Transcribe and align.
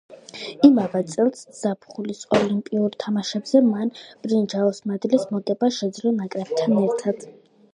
იმავე 0.67 0.99
წელს 1.15 1.43
ზაფხულის 1.57 2.21
ოლიმპიურ 2.37 2.95
თამაშებზე 3.03 3.61
მან 3.67 3.93
ბრინჯაოს 4.25 4.81
მედლის 4.93 5.29
მოგება 5.37 5.71
შეძლო 5.77 6.15
ნაკრებთან 6.23 6.75
ერთად. 6.87 7.29